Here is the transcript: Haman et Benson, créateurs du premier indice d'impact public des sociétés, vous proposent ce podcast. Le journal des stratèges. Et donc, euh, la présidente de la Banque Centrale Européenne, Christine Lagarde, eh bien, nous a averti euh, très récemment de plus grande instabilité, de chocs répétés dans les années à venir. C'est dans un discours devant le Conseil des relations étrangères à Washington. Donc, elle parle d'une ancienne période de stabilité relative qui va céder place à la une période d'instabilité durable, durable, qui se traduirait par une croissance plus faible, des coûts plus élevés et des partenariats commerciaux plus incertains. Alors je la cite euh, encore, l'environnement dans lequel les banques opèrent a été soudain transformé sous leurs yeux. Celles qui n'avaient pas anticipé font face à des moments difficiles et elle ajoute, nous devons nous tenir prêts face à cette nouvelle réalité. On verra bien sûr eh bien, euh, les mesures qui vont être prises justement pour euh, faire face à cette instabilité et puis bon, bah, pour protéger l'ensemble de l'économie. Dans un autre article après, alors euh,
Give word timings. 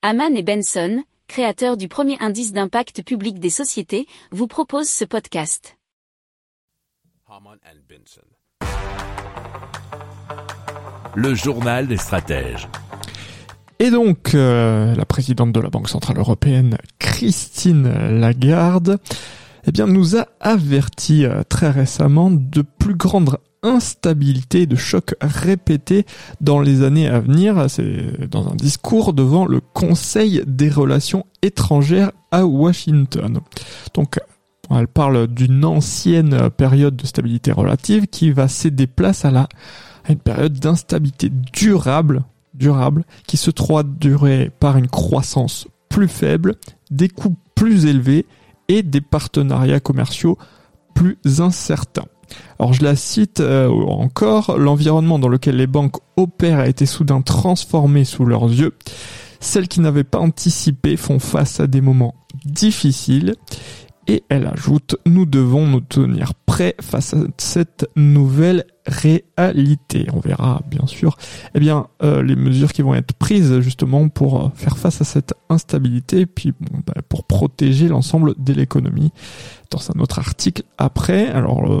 Haman 0.00 0.36
et 0.36 0.44
Benson, 0.44 1.02
créateurs 1.26 1.76
du 1.76 1.88
premier 1.88 2.16
indice 2.20 2.52
d'impact 2.52 3.02
public 3.02 3.40
des 3.40 3.50
sociétés, 3.50 4.06
vous 4.30 4.46
proposent 4.46 4.88
ce 4.88 5.04
podcast. 5.04 5.76
Le 11.16 11.34
journal 11.34 11.88
des 11.88 11.96
stratèges. 11.96 12.68
Et 13.80 13.90
donc, 13.90 14.36
euh, 14.36 14.94
la 14.94 15.04
présidente 15.04 15.50
de 15.50 15.58
la 15.58 15.68
Banque 15.68 15.88
Centrale 15.88 16.18
Européenne, 16.18 16.78
Christine 17.00 18.20
Lagarde, 18.20 19.00
eh 19.66 19.72
bien, 19.72 19.88
nous 19.88 20.16
a 20.16 20.28
averti 20.38 21.24
euh, 21.24 21.42
très 21.48 21.70
récemment 21.70 22.30
de 22.30 22.62
plus 22.62 22.94
grande 22.94 23.36
instabilité, 23.62 24.66
de 24.66 24.76
chocs 24.76 25.14
répétés 25.20 26.06
dans 26.40 26.60
les 26.60 26.82
années 26.82 27.08
à 27.08 27.20
venir. 27.20 27.68
C'est 27.68 28.28
dans 28.30 28.48
un 28.48 28.54
discours 28.54 29.12
devant 29.12 29.46
le 29.46 29.60
Conseil 29.60 30.42
des 30.46 30.70
relations 30.70 31.26
étrangères 31.42 32.12
à 32.30 32.46
Washington. 32.46 33.40
Donc, 33.94 34.20
elle 34.70 34.88
parle 34.88 35.26
d'une 35.28 35.64
ancienne 35.64 36.50
période 36.50 36.96
de 36.96 37.06
stabilité 37.06 37.52
relative 37.52 38.06
qui 38.06 38.30
va 38.30 38.48
céder 38.48 38.86
place 38.86 39.24
à 39.24 39.30
la 39.30 39.48
une 40.08 40.18
période 40.18 40.54
d'instabilité 40.54 41.30
durable, 41.52 42.24
durable, 42.54 43.04
qui 43.26 43.36
se 43.36 43.50
traduirait 43.50 44.50
par 44.58 44.76
une 44.76 44.88
croissance 44.88 45.68
plus 45.88 46.08
faible, 46.08 46.56
des 46.90 47.08
coûts 47.08 47.36
plus 47.54 47.86
élevés 47.86 48.26
et 48.68 48.82
des 48.82 49.00
partenariats 49.00 49.80
commerciaux 49.80 50.38
plus 50.94 51.18
incertains. 51.40 52.06
Alors 52.58 52.72
je 52.72 52.82
la 52.82 52.96
cite 52.96 53.40
euh, 53.40 53.68
encore, 53.68 54.58
l'environnement 54.58 55.18
dans 55.18 55.28
lequel 55.28 55.56
les 55.56 55.66
banques 55.66 55.96
opèrent 56.16 56.60
a 56.60 56.68
été 56.68 56.86
soudain 56.86 57.22
transformé 57.22 58.04
sous 58.04 58.24
leurs 58.24 58.46
yeux. 58.46 58.74
Celles 59.40 59.68
qui 59.68 59.80
n'avaient 59.80 60.04
pas 60.04 60.18
anticipé 60.18 60.96
font 60.96 61.18
face 61.18 61.60
à 61.60 61.66
des 61.66 61.80
moments 61.80 62.14
difficiles 62.44 63.34
et 64.08 64.24
elle 64.30 64.46
ajoute, 64.46 64.96
nous 65.04 65.26
devons 65.26 65.66
nous 65.66 65.82
tenir 65.82 66.32
prêts 66.34 66.74
face 66.80 67.12
à 67.12 67.18
cette 67.36 67.86
nouvelle 67.94 68.64
réalité. 68.86 70.06
On 70.14 70.18
verra 70.18 70.62
bien 70.66 70.86
sûr 70.86 71.18
eh 71.54 71.60
bien, 71.60 71.88
euh, 72.02 72.22
les 72.22 72.34
mesures 72.34 72.72
qui 72.72 72.80
vont 72.80 72.94
être 72.94 73.12
prises 73.12 73.60
justement 73.60 74.08
pour 74.08 74.46
euh, 74.46 74.48
faire 74.54 74.78
face 74.78 75.02
à 75.02 75.04
cette 75.04 75.34
instabilité 75.50 76.20
et 76.20 76.26
puis 76.26 76.54
bon, 76.58 76.80
bah, 76.86 77.02
pour 77.06 77.24
protéger 77.24 77.88
l'ensemble 77.88 78.34
de 78.38 78.54
l'économie. 78.54 79.12
Dans 79.70 79.90
un 79.94 80.00
autre 80.00 80.18
article 80.18 80.62
après, 80.78 81.28
alors 81.28 81.70
euh, 81.70 81.80